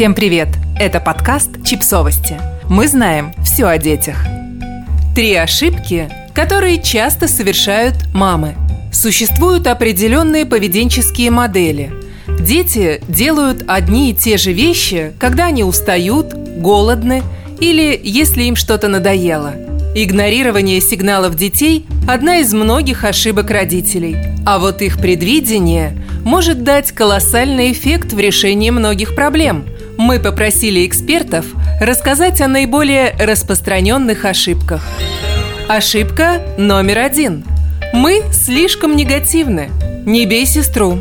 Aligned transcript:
Всем 0.00 0.14
привет! 0.14 0.48
Это 0.78 0.98
подкаст 0.98 1.62
«Чипсовости». 1.62 2.40
Мы 2.70 2.88
знаем 2.88 3.34
все 3.44 3.66
о 3.66 3.76
детях. 3.76 4.16
Три 5.14 5.34
ошибки, 5.34 6.08
которые 6.32 6.80
часто 6.80 7.28
совершают 7.28 7.96
мамы. 8.14 8.54
Существуют 8.94 9.66
определенные 9.66 10.46
поведенческие 10.46 11.30
модели. 11.30 11.92
Дети 12.26 13.02
делают 13.08 13.64
одни 13.66 14.10
и 14.10 14.14
те 14.14 14.38
же 14.38 14.54
вещи, 14.54 15.12
когда 15.18 15.44
они 15.48 15.64
устают, 15.64 16.32
голодны 16.32 17.22
или 17.60 18.00
если 18.02 18.44
им 18.44 18.56
что-то 18.56 18.88
надоело. 18.88 19.52
Игнорирование 19.94 20.80
сигналов 20.80 21.34
детей– 21.34 21.84
одна 22.08 22.38
из 22.38 22.54
многих 22.54 23.04
ошибок 23.04 23.50
родителей. 23.50 24.16
А 24.46 24.58
вот 24.60 24.80
их 24.80 24.98
предвидение 24.98 25.94
может 26.24 26.64
дать 26.64 26.90
колоссальный 26.90 27.70
эффект 27.70 28.14
в 28.14 28.18
решении 28.18 28.70
многих 28.70 29.14
проблем– 29.14 29.66
мы 30.00 30.18
попросили 30.18 30.86
экспертов 30.86 31.44
рассказать 31.78 32.40
о 32.40 32.48
наиболее 32.48 33.14
распространенных 33.20 34.24
ошибках. 34.24 34.82
Ошибка 35.68 36.40
номер 36.56 37.00
один. 37.00 37.44
Мы 37.92 38.22
слишком 38.32 38.96
негативны. 38.96 39.70
Не 40.06 40.24
бей 40.24 40.46
сестру. 40.46 40.98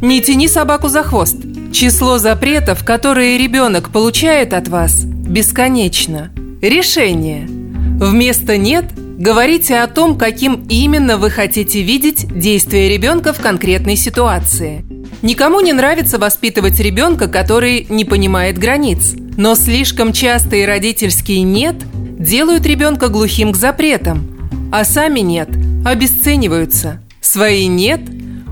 Не 0.00 0.20
тяни 0.20 0.48
собаку 0.48 0.88
за 0.88 1.04
хвост. 1.04 1.36
Число 1.72 2.18
запретов, 2.18 2.84
которые 2.84 3.38
ребенок 3.38 3.90
получает 3.90 4.54
от 4.54 4.66
вас, 4.66 5.04
бесконечно. 5.04 6.32
Решение. 6.60 7.46
Вместо 7.46 8.58
«нет» 8.58 8.86
говорите 9.18 9.78
о 9.78 9.86
том, 9.86 10.18
каким 10.18 10.66
именно 10.68 11.16
вы 11.16 11.30
хотите 11.30 11.80
видеть 11.80 12.26
действия 12.36 12.88
ребенка 12.88 13.32
в 13.32 13.40
конкретной 13.40 13.94
ситуации– 13.94 14.84
Никому 15.22 15.60
не 15.60 15.72
нравится 15.72 16.18
воспитывать 16.18 16.80
ребенка, 16.80 17.28
который 17.28 17.86
не 17.88 18.04
понимает 18.04 18.58
границ. 18.58 19.14
Но 19.36 19.54
слишком 19.54 20.12
частые 20.12 20.66
родительские 20.66 21.42
«нет» 21.42 21.76
делают 22.18 22.66
ребенка 22.66 23.08
глухим 23.08 23.52
к 23.52 23.56
запретам, 23.56 24.50
а 24.72 24.84
сами 24.84 25.20
«нет» 25.20 25.48
обесцениваются. 25.86 27.00
Свои 27.20 27.66
«нет» 27.68 28.00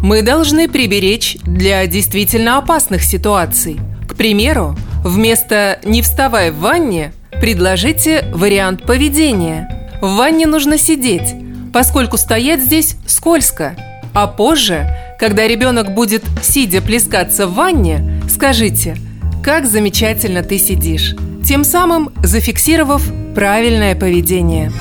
мы 0.00 0.22
должны 0.22 0.68
приберечь 0.68 1.36
для 1.44 1.86
действительно 1.88 2.58
опасных 2.58 3.02
ситуаций. 3.02 3.78
К 4.08 4.14
примеру, 4.14 4.76
вместо 5.04 5.80
«не 5.84 6.02
вставай 6.02 6.52
в 6.52 6.60
ванне» 6.60 7.12
предложите 7.40 8.30
вариант 8.32 8.84
поведения. 8.84 9.90
В 10.00 10.14
ванне 10.14 10.46
нужно 10.46 10.78
сидеть, 10.78 11.34
поскольку 11.72 12.16
стоять 12.16 12.62
здесь 12.62 12.94
скользко, 13.06 13.74
а 14.14 14.28
позже– 14.28 14.88
когда 15.20 15.46
ребенок 15.46 15.92
будет, 15.92 16.24
сидя, 16.42 16.80
плескаться 16.80 17.46
в 17.46 17.52
ванне, 17.52 18.22
скажите 18.28 18.96
«Как 19.44 19.66
замечательно 19.66 20.42
ты 20.42 20.58
сидишь», 20.58 21.14
тем 21.46 21.62
самым 21.62 22.10
зафиксировав 22.22 23.02
правильное 23.34 23.94
поведение. 23.94 24.72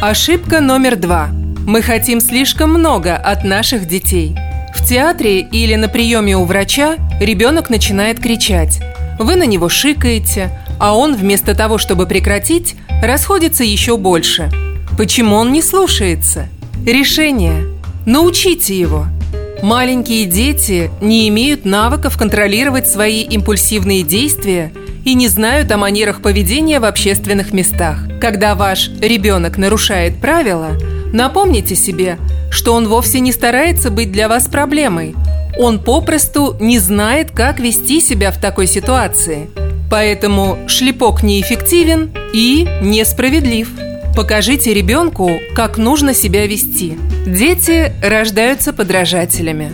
Ошибка 0.00 0.60
номер 0.60 0.94
два. 0.94 1.30
Мы 1.66 1.82
хотим 1.82 2.20
слишком 2.20 2.70
много 2.70 3.16
от 3.16 3.42
наших 3.42 3.88
детей. 3.88 4.36
В 4.72 4.86
театре 4.86 5.40
или 5.40 5.74
на 5.74 5.88
приеме 5.88 6.36
у 6.36 6.44
врача 6.44 6.96
ребенок 7.20 7.68
начинает 7.68 8.20
кричать. 8.20 8.80
Вы 9.18 9.34
на 9.34 9.46
него 9.46 9.68
шикаете, 9.68 10.50
а 10.78 10.96
он 10.96 11.16
вместо 11.16 11.56
того, 11.56 11.78
чтобы 11.78 12.06
прекратить, 12.06 12.76
расходится 13.02 13.64
еще 13.64 13.96
больше. 13.96 14.48
Почему 14.96 15.34
он 15.34 15.50
не 15.50 15.62
слушается? 15.62 16.48
Решение. 16.84 17.66
Научите 18.04 18.78
его– 18.78 19.06
Маленькие 19.62 20.26
дети 20.26 20.90
не 21.00 21.28
имеют 21.28 21.64
навыков 21.64 22.18
контролировать 22.18 22.88
свои 22.88 23.22
импульсивные 23.22 24.02
действия 24.02 24.72
и 25.04 25.14
не 25.14 25.28
знают 25.28 25.72
о 25.72 25.78
манерах 25.78 26.20
поведения 26.20 26.78
в 26.78 26.84
общественных 26.84 27.52
местах. 27.52 27.98
Когда 28.20 28.54
ваш 28.54 28.90
ребенок 29.00 29.56
нарушает 29.56 30.16
правила, 30.20 30.72
напомните 31.12 31.74
себе, 31.74 32.18
что 32.50 32.74
он 32.74 32.86
вовсе 32.88 33.20
не 33.20 33.32
старается 33.32 33.90
быть 33.90 34.12
для 34.12 34.28
вас 34.28 34.46
проблемой. 34.46 35.14
Он 35.58 35.82
попросту 35.82 36.56
не 36.60 36.78
знает, 36.78 37.30
как 37.30 37.58
вести 37.58 38.00
себя 38.00 38.30
в 38.32 38.40
такой 38.40 38.66
ситуации. 38.66 39.48
Поэтому 39.90 40.58
шлепок 40.66 41.22
неэффективен 41.22 42.10
и 42.34 42.68
несправедлив. 42.82 43.68
Покажите 44.16 44.72
ребенку, 44.72 45.30
как 45.54 45.76
нужно 45.76 46.14
себя 46.14 46.46
вести. 46.46 46.96
Дети 47.26 47.92
рождаются 48.02 48.72
подражателями. 48.72 49.70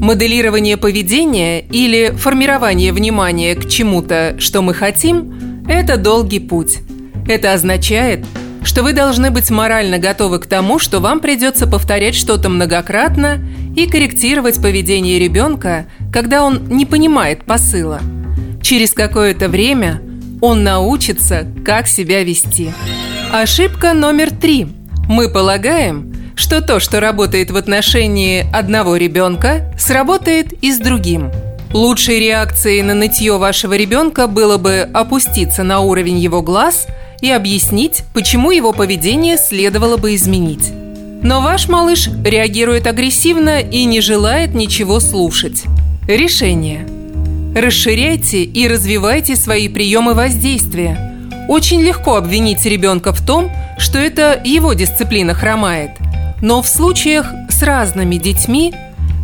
Моделирование 0.00 0.76
поведения 0.76 1.60
или 1.60 2.10
формирование 2.10 2.92
внимания 2.92 3.54
к 3.54 3.68
чему-то, 3.68 4.34
что 4.40 4.62
мы 4.62 4.74
хотим– 4.74 5.64
это 5.68 5.96
долгий 5.96 6.40
путь. 6.40 6.78
Это 7.28 7.52
означает, 7.52 8.26
что 8.64 8.82
вы 8.82 8.94
должны 8.94 9.30
быть 9.30 9.48
морально 9.50 9.98
готовы 9.98 10.40
к 10.40 10.46
тому, 10.46 10.80
что 10.80 10.98
вам 10.98 11.20
придется 11.20 11.68
повторять 11.68 12.16
что-то 12.16 12.48
многократно 12.48 13.38
и 13.76 13.86
корректировать 13.86 14.60
поведение 14.60 15.20
ребенка, 15.20 15.86
когда 16.12 16.42
он 16.42 16.66
не 16.66 16.84
понимает 16.84 17.44
посыла. 17.44 18.00
Через 18.60 18.92
какое-то 18.92 19.48
время 19.48 20.02
он 20.40 20.64
научится, 20.64 21.46
как 21.64 21.86
себя 21.86 22.24
вести. 22.24 22.72
Ошибка 23.32 23.94
номер 23.94 24.30
три. 24.30 24.66
Мы 25.08 25.28
полагаем, 25.28 26.14
что 26.36 26.60
то, 26.60 26.80
что 26.80 27.00
работает 27.00 27.50
в 27.50 27.56
отношении 27.56 28.46
одного 28.52 28.96
ребенка, 28.96 29.72
сработает 29.78 30.52
и 30.62 30.72
с 30.72 30.78
другим. 30.78 31.30
Лучшей 31.72 32.20
реакцией 32.20 32.82
на 32.82 32.94
нытье 32.94 33.36
вашего 33.38 33.74
ребенка 33.74 34.28
было 34.28 34.56
бы 34.56 34.88
опуститься 34.92 35.64
на 35.64 35.80
уровень 35.80 36.18
его 36.18 36.42
глаз 36.42 36.86
и 37.20 37.30
объяснить, 37.30 38.04
почему 38.12 38.52
его 38.52 38.72
поведение 38.72 39.36
следовало 39.36 39.96
бы 39.96 40.14
изменить. 40.14 40.72
Но 41.22 41.40
ваш 41.40 41.68
малыш 41.68 42.08
реагирует 42.24 42.86
агрессивно 42.86 43.60
и 43.60 43.84
не 43.84 44.00
желает 44.00 44.54
ничего 44.54 45.00
слушать. 45.00 45.64
Решение. 46.06 46.86
Расширяйте 47.56 48.44
и 48.44 48.68
развивайте 48.68 49.34
свои 49.36 49.68
приемы 49.68 50.14
воздействия– 50.14 51.10
очень 51.48 51.80
легко 51.80 52.16
обвинить 52.16 52.64
ребенка 52.64 53.12
в 53.12 53.24
том, 53.24 53.50
что 53.78 53.98
это 53.98 54.40
его 54.44 54.72
дисциплина 54.72 55.34
хромает. 55.34 55.90
Но 56.40 56.62
в 56.62 56.68
случаях 56.68 57.32
с 57.48 57.62
разными 57.62 58.16
детьми 58.16 58.74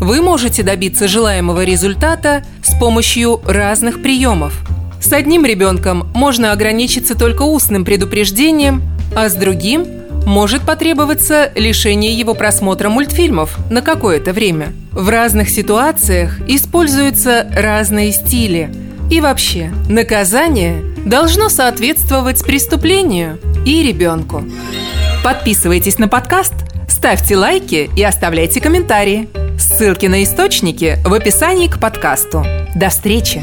вы 0.00 0.22
можете 0.22 0.62
добиться 0.62 1.08
желаемого 1.08 1.64
результата 1.64 2.42
с 2.62 2.74
помощью 2.78 3.40
разных 3.44 4.02
приемов. 4.02 4.54
С 5.00 5.12
одним 5.12 5.44
ребенком 5.44 6.08
можно 6.14 6.52
ограничиться 6.52 7.14
только 7.14 7.42
устным 7.42 7.84
предупреждением, 7.84 8.82
а 9.14 9.28
с 9.28 9.34
другим 9.34 9.86
может 10.26 10.62
потребоваться 10.62 11.50
лишение 11.54 12.12
его 12.12 12.34
просмотра 12.34 12.88
мультфильмов 12.88 13.56
на 13.70 13.82
какое-то 13.82 14.32
время. 14.32 14.72
В 14.92 15.08
разных 15.08 15.48
ситуациях 15.48 16.38
используются 16.46 17.46
разные 17.54 18.12
стили. 18.12 18.70
И 19.10 19.20
вообще, 19.20 19.72
наказание 19.88 20.82
должно 21.04 21.48
соответствовать 21.48 22.44
преступлению 22.44 23.38
и 23.64 23.82
ребенку. 23.82 24.44
Подписывайтесь 25.22 25.98
на 25.98 26.08
подкаст, 26.08 26.54
ставьте 26.88 27.36
лайки 27.36 27.90
и 27.96 28.02
оставляйте 28.02 28.60
комментарии. 28.60 29.28
Ссылки 29.58 30.06
на 30.06 30.22
источники 30.22 30.98
в 31.04 31.12
описании 31.12 31.68
к 31.68 31.78
подкасту. 31.78 32.44
До 32.74 32.88
встречи! 32.88 33.42